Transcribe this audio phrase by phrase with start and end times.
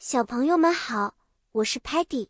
[0.00, 1.16] 小朋友们好，
[1.50, 2.28] 我是 Patty，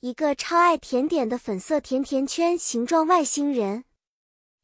[0.00, 3.84] 一个超爱甜点的粉色甜甜圈形状外星人。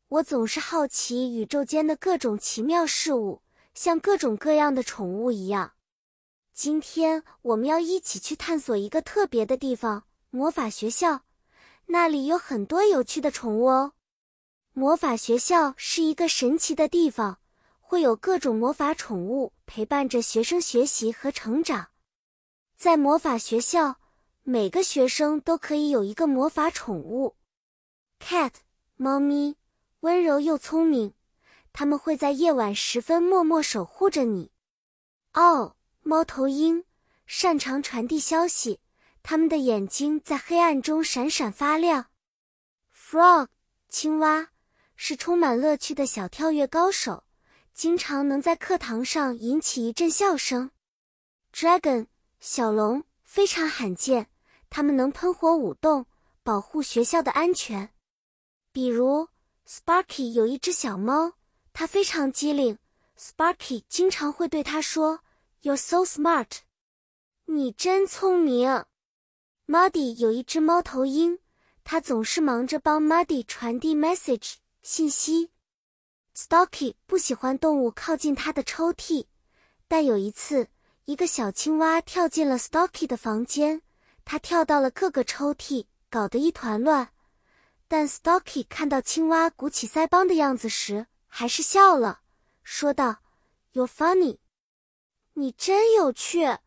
[0.09, 3.43] 我总是好奇宇宙间的各种奇妙事物，
[3.75, 5.73] 像各种各样的宠物一样。
[6.55, 11.25] 今天我们要一起去探索一个特别的地方——魔法学校。
[11.89, 13.93] 那里有很多有趣的宠物哦。
[14.73, 17.39] 魔法学校是一个神奇的地方，
[17.81, 21.89] 会有各种魔法宠物陪伴着学生学习和成长。
[22.81, 24.01] 在魔法学校，
[24.43, 27.37] 每个学生都可以有一个魔法宠物。
[28.19, 28.53] Cat，
[28.97, 29.59] 猫咪，
[30.01, 31.13] 温柔又聪明，
[31.75, 34.51] 它们会在夜晚时分默默守护着你。
[35.35, 36.87] 哦，猫头鹰，
[37.27, 38.81] 擅长传递消息，
[39.23, 42.07] 它们的眼睛在黑暗中闪闪发亮。
[42.97, 43.49] Frog，
[43.91, 44.49] 青蛙，
[44.97, 47.25] 是充满乐趣的小跳跃高手，
[47.75, 50.71] 经常能在课堂上引起一阵笑声。
[51.53, 52.07] Dragon。
[52.41, 54.29] 小龙非常罕见，
[54.71, 56.07] 它们能喷火舞动，
[56.43, 57.91] 保护学校的安全。
[58.73, 59.29] 比如
[59.69, 61.35] ，Sparky 有一只小猫，
[61.75, 62.79] 它非常机灵。
[63.19, 65.21] Sparky 经常会对它说
[65.61, 66.61] ：“You're so smart，
[67.45, 68.87] 你真聪明。
[69.67, 71.41] ”Muddy 有一只猫头鹰，
[71.85, 75.51] 它总是忙着帮 Muddy 传递 message 信息。
[76.35, 79.27] Stocky 不喜欢动物靠近它的抽屉，
[79.87, 80.69] 但有一次。
[81.11, 83.83] 一个小青蛙跳进了 Stocky 的房间，
[84.25, 87.09] 它跳到了各个抽屉，搞得一团乱。
[87.89, 92.21] 但 Stocky 看到青蛙鼓起腮帮的样子时，还是笑了，
[92.63, 93.23] 说道
[93.73, 94.39] ：“You're funny，
[95.33, 96.59] 你真有趣。”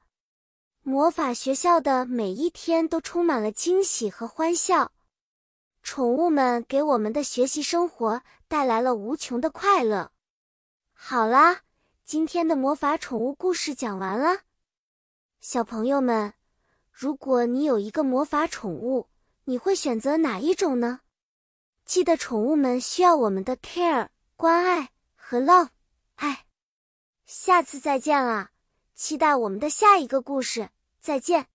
[0.84, 4.92] 魔法学校的每一天都充满了惊喜和欢笑，
[5.82, 10.12] 宠物们给我们的学习生活带来了无穷的快乐。
[10.92, 11.62] 好啦。
[12.14, 14.42] 今天的魔法宠物故事讲完了，
[15.42, 16.36] 小朋友们，
[16.92, 19.08] 如果你有一个魔法宠物，
[19.46, 21.00] 你会选择哪一种呢？
[21.86, 25.70] 记得宠物们需要我们的 care 关爱和 love
[26.18, 26.46] 爱。
[27.26, 28.52] 下次再见啦，
[28.94, 30.70] 期待我们的下一个故事，
[31.00, 31.48] 再见。